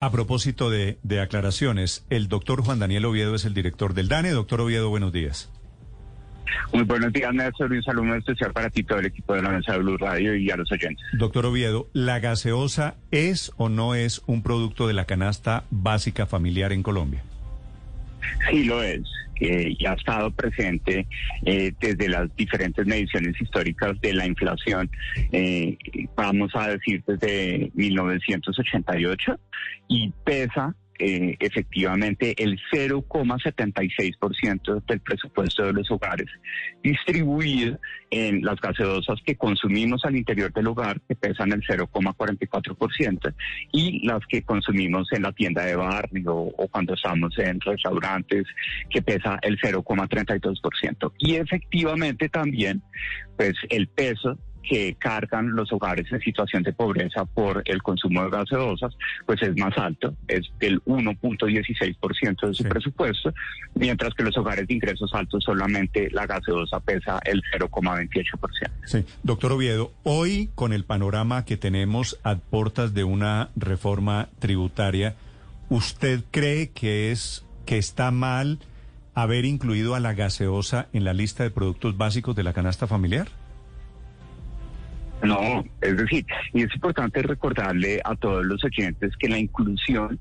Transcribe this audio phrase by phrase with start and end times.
[0.00, 4.30] A propósito de, aclaraciones, el doctor Juan Daniel Oviedo es el director del DANE.
[4.30, 5.50] Doctor Oviedo, buenos días.
[6.72, 7.72] Muy buenos días, Néstor.
[7.72, 10.52] Un saludo especial para ti, todo el equipo de la Mesa de Blue Radio y
[10.52, 11.04] a los oyentes.
[11.14, 16.72] Doctor Oviedo, ¿la gaseosa es o no es un producto de la canasta básica familiar
[16.72, 17.24] en Colombia?
[18.50, 19.02] Sí lo es,
[19.34, 21.06] que ya ha estado presente
[21.44, 24.90] eh, desde las diferentes mediciones históricas de la inflación,
[25.32, 25.76] eh,
[26.16, 29.38] vamos a decir desde 1988,
[29.88, 36.28] y pesa eh, efectivamente el 0,76% del presupuesto de los hogares,
[36.82, 37.78] distribuido
[38.10, 43.34] en las gaseosas que consumimos al interior del hogar, que pesan el 0,44%,
[43.72, 48.44] y las que consumimos en la tienda de barrio o cuando estamos en restaurantes,
[48.90, 51.12] que pesa el 0,32%.
[51.18, 52.82] Y efectivamente también,
[53.36, 54.36] pues el peso
[54.68, 58.94] que cargan los hogares en situación de pobreza por el consumo de gaseosas,
[59.24, 63.32] pues es más alto, es del 1.16% de su presupuesto,
[63.74, 68.70] mientras que los hogares de ingresos altos solamente la gaseosa pesa el 0,28%.
[68.84, 75.14] Sí, doctor Oviedo, hoy con el panorama que tenemos a puertas de una reforma tributaria,
[75.70, 78.58] ¿usted cree que es que está mal
[79.14, 83.28] haber incluido a la gaseosa en la lista de productos básicos de la canasta familiar?
[85.22, 90.18] No, es decir, y es importante recordarle a todos los oyentes que la inclusión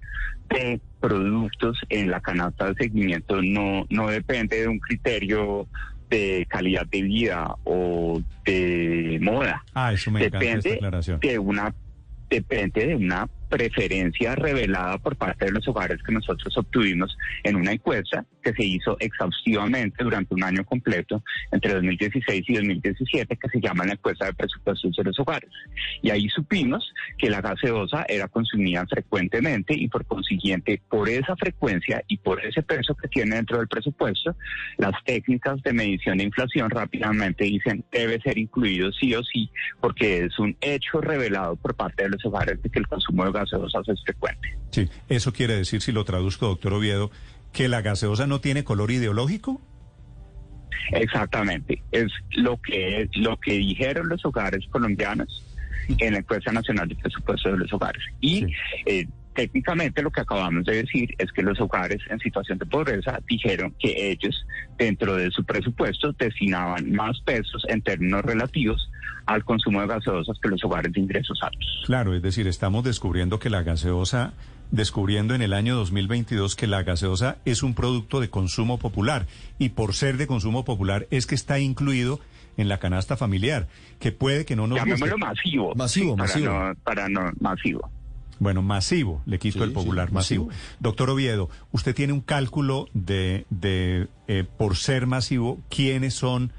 [0.50, 5.67] de productos en la canasta de seguimiento no, no depende de un criterio
[6.09, 9.64] de calidad de vida o de moda.
[9.73, 10.80] Ah, eso me depende
[11.22, 11.73] de una
[12.30, 17.72] depende de una preferencia revelada por parte de los hogares que nosotros obtuvimos en una
[17.72, 23.59] encuesta que se hizo exhaustivamente durante un año completo entre 2016 y 2017 que se
[23.59, 25.50] llama la encuesta de presupuestos de los hogares.
[26.02, 32.04] Y ahí supimos que la gaseosa era consumida frecuentemente y por consiguiente por esa frecuencia
[32.08, 34.36] y por ese peso que tiene dentro del presupuesto,
[34.78, 40.26] las técnicas de medición de inflación rápidamente dicen debe ser incluido sí o sí porque
[40.26, 43.80] es un hecho revelado por parte de los hogares de que el consumo de gaseosa
[43.87, 44.58] es frecuente.
[44.71, 47.11] Sí, eso quiere decir, si lo traduzco, doctor Oviedo,
[47.53, 49.61] que la gaseosa no tiene color ideológico.
[50.92, 55.43] Exactamente, es lo que lo que dijeron los hogares colombianos
[55.87, 58.45] en la encuesta nacional de presupuesto de los hogares y
[58.86, 63.20] eh, técnicamente lo que acabamos de decir es que los hogares en situación de pobreza
[63.30, 64.36] dijeron que ellos
[64.80, 68.89] dentro de su presupuesto destinaban más pesos en términos relativos
[69.27, 71.83] al consumo de gaseosas que los hogares de ingresos altos.
[71.86, 74.33] Claro, es decir, estamos descubriendo que la gaseosa,
[74.71, 79.27] descubriendo en el año 2022 que la gaseosa es un producto de consumo popular
[79.59, 82.20] y por ser de consumo popular es que está incluido
[82.58, 83.67] en la canasta familiar,
[83.99, 85.76] que puede que no nos Llamémoslo masivo.
[85.76, 86.73] Masivo, masivo.
[86.83, 87.92] para no, masivo.
[88.39, 90.49] Bueno, masivo, le quito el popular, masivo.
[90.80, 96.52] Doctor Oviedo, usted tiene un cálculo de, de eh, por ser masivo, quiénes son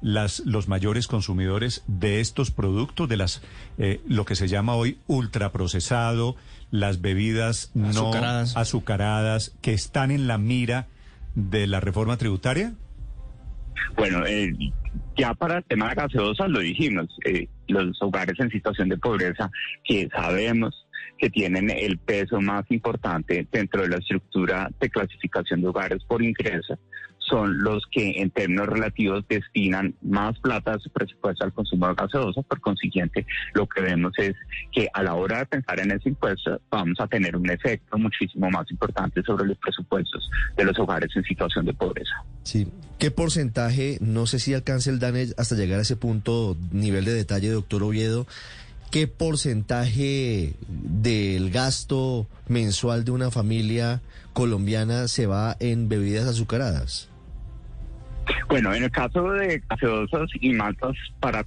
[0.00, 3.42] las, los mayores consumidores de estos productos, de las
[3.78, 6.36] eh, lo que se llama hoy ultraprocesado,
[6.70, 8.10] las bebidas no
[8.54, 10.88] azucaradas que están en la mira
[11.34, 12.74] de la reforma tributaria?
[13.96, 14.52] Bueno, eh,
[15.16, 17.06] ya para el tema de gaseosas lo dijimos,
[17.68, 19.50] los hogares en situación de pobreza
[19.84, 20.86] que sabemos
[21.18, 26.22] que tienen el peso más importante dentro de la estructura de clasificación de hogares por
[26.22, 26.78] ingreso
[27.30, 31.94] son los que en términos relativos destinan más plata de su presupuesto al consumo de
[31.94, 32.42] gaseosa.
[32.42, 33.24] Por consiguiente,
[33.54, 34.34] lo que vemos es
[34.72, 38.50] que a la hora de pensar en ese impuesto vamos a tener un efecto muchísimo
[38.50, 42.14] más importante sobre los presupuestos de los hogares en situación de pobreza.
[42.42, 42.66] Sí.
[42.98, 47.14] ¿Qué porcentaje, no sé si alcance el DANE hasta llegar a ese punto, nivel de
[47.14, 48.26] detalle, doctor Oviedo,
[48.90, 54.02] ¿qué porcentaje del gasto mensual de una familia
[54.32, 57.08] colombiana se va en bebidas azucaradas?
[58.48, 61.44] Bueno, en el caso de gaseosas y maltas para,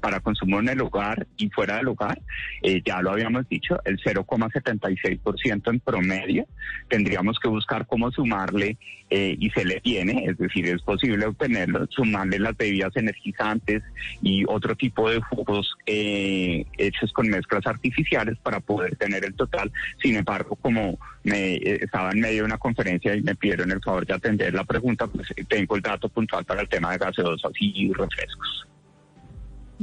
[0.00, 2.20] para consumo en el hogar y fuera del hogar,
[2.62, 6.46] eh, ya lo habíamos dicho, el 0,76% en promedio.
[6.88, 8.78] Tendríamos que buscar cómo sumarle,
[9.10, 13.82] eh, y se le tiene, es decir, es posible obtenerlo, sumarle las bebidas energizantes
[14.20, 16.47] y otro tipo de jugos eh,
[16.88, 19.70] hechos con mezclas artificiales para poder tener el total.
[20.02, 24.06] Sin embargo, como me estaba en medio de una conferencia y me pidieron el favor
[24.06, 27.92] de atender la pregunta, pues tengo el dato puntual para el tema de gaseosas y
[27.92, 28.66] refrescos.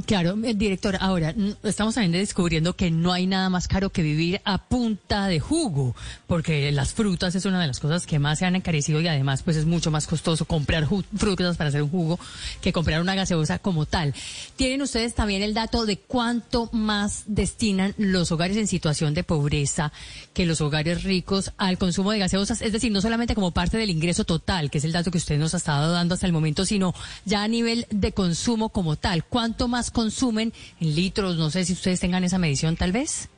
[0.05, 1.33] Claro, director, ahora
[1.63, 5.95] estamos también descubriendo que no hay nada más caro que vivir a punta de jugo,
[6.27, 9.41] porque las frutas es una de las cosas que más se han encarecido y además
[9.41, 12.19] pues es mucho más costoso comprar frutas para hacer un jugo
[12.59, 14.13] que comprar una gaseosa como tal.
[14.57, 19.93] ¿Tienen ustedes también el dato de cuánto más destinan los hogares en situación de pobreza
[20.33, 22.61] que los hogares ricos al consumo de gaseosas?
[22.61, 25.39] Es decir, no solamente como parte del ingreso total, que es el dato que usted
[25.39, 26.93] nos ha estado dando hasta el momento, sino
[27.23, 29.23] ya a nivel de consumo como tal.
[29.23, 31.37] ¿Cuánto más consumen en litros?
[31.37, 33.29] No sé si ustedes tengan esa medición tal vez.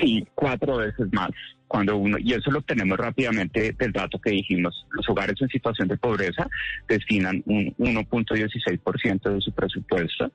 [0.00, 1.30] Sí, cuatro veces más.
[1.66, 5.88] Cuando uno, y eso lo obtenemos rápidamente del dato que dijimos, los hogares en situación
[5.88, 6.46] de pobreza
[6.86, 10.30] destinan un 1.16% de su presupuesto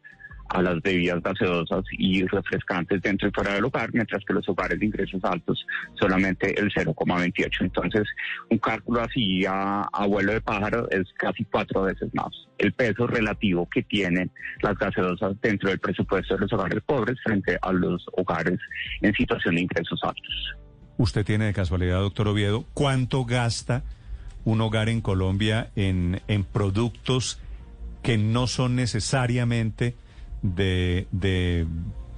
[0.49, 4.79] a las bebidas gaseosas y refrescantes dentro y fuera del hogar, mientras que los hogares
[4.79, 5.65] de ingresos altos
[5.99, 7.49] solamente el 0,28.
[7.61, 8.03] Entonces,
[8.49, 13.67] un cálculo así a, vuelo de pájaro es casi cuatro veces más el peso relativo
[13.69, 18.59] que tienen las gaseosas dentro del presupuesto de los hogares pobres frente a los hogares
[19.01, 20.55] en situación de ingresos altos.
[20.97, 23.83] Usted tiene de casualidad, doctor Oviedo, ¿cuánto gasta
[24.43, 27.39] un hogar en Colombia en, en productos
[28.01, 29.93] que no son necesariamente
[30.55, 31.65] de, de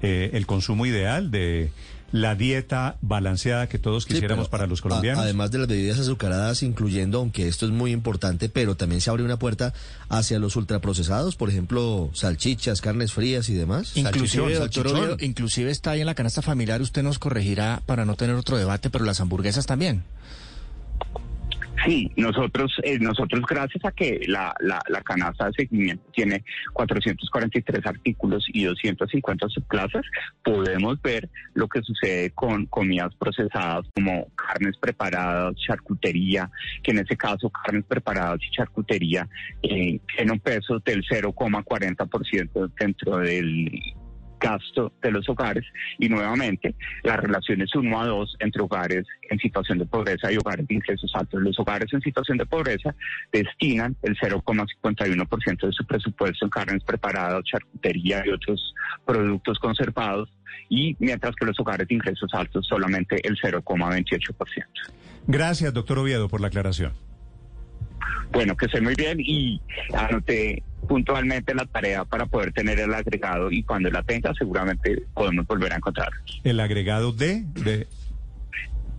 [0.01, 1.71] eh, el consumo ideal, de
[2.11, 5.23] la dieta balanceada que todos quisiéramos para los colombianos.
[5.23, 9.23] además de las bebidas azucaradas, incluyendo, aunque esto es muy importante, pero también se abre
[9.23, 9.73] una puerta
[10.09, 13.95] hacia los ultraprocesados, por ejemplo, salchichas, carnes frías y demás.
[13.95, 18.35] Inclusive, doctor inclusive está ahí en la canasta familiar, usted nos corregirá para no tener
[18.35, 20.03] otro debate, pero las hamburguesas también.
[21.85, 26.43] Sí, nosotros, eh, nosotros gracias a que la, la, canasta de seguimiento tiene
[26.73, 30.05] 443 artículos y 250 subclasas,
[30.43, 36.49] podemos ver lo que sucede con comidas procesadas como carnes preparadas, charcutería,
[36.83, 39.27] que en ese caso carnes preparadas y charcutería
[39.63, 43.69] eh, tienen un peso del 0,40% dentro del
[44.39, 45.65] gasto de los hogares
[45.97, 50.37] y nuevamente la relación es uno a dos entre hogares en situación de pobreza y
[50.37, 51.41] hogares de ingresos altos.
[51.41, 52.95] Los hogares en situación de pobreza
[53.31, 58.73] destinan el 0,51% de su presupuesto en carnes preparadas, charcutería y otros
[59.05, 60.29] productos conservados
[60.69, 64.65] y mientras que los hogares de ingresos altos solamente el 0,28%.
[65.27, 67.08] Gracias, doctor Oviedo, por la aclaración.
[68.31, 69.61] Bueno, que esté muy bien y
[69.93, 75.45] anoté puntualmente la tarea para poder tener el agregado y cuando la tenga seguramente podemos
[75.47, 76.09] volver a encontrar.
[76.43, 77.43] ¿El agregado de?
[77.53, 77.87] de...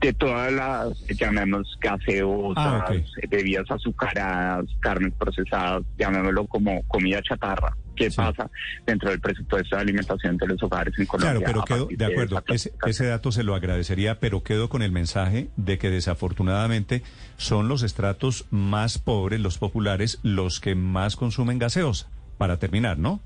[0.01, 2.91] De todas las, llamemos gaseosas, ah,
[3.29, 8.51] bebidas azucaradas, carnes procesadas, llamémoslo como comida chatarra qué pasa
[8.87, 11.45] dentro del presupuesto de alimentación de los hogares en Colombia.
[11.45, 14.91] Claro, pero quedo, de acuerdo, ese, ese, dato se lo agradecería, pero quedo con el
[14.91, 17.03] mensaje de que desafortunadamente
[17.37, 22.09] son los estratos más pobres, los populares, los que más consumen gaseosa,
[22.39, 23.21] para terminar, ¿no?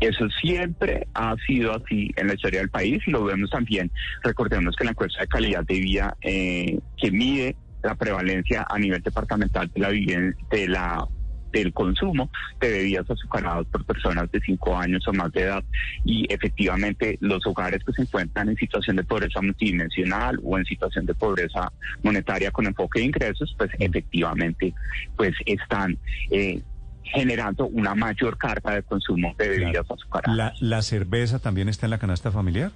[0.00, 3.90] Eso siempre ha sido así en la historia del país y lo vemos también.
[4.22, 9.02] Recordemos que la encuesta de calidad de vida eh, que mide la prevalencia a nivel
[9.02, 11.08] departamental de la, de la
[11.52, 12.30] del consumo
[12.60, 15.64] de bebidas azucaradas por personas de 5 años o más de edad
[16.04, 21.06] y efectivamente los hogares que se encuentran en situación de pobreza multidimensional o en situación
[21.06, 21.72] de pobreza
[22.02, 24.74] monetaria con enfoque de ingresos pues efectivamente
[25.16, 25.98] pues están
[26.30, 26.60] eh,
[27.04, 30.60] generando una mayor carga de consumo de bebidas azucaradas.
[30.60, 32.70] ¿La, cerveza también está en la canasta familiar?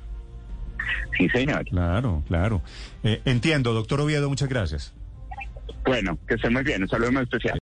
[1.16, 1.64] Sí, señor.
[1.66, 2.62] Claro, claro.
[3.04, 4.94] Eh, entiendo, doctor Oviedo, muchas gracias.
[5.84, 6.82] Bueno, que esté muy bien.
[6.82, 7.50] Un saludo muy especial.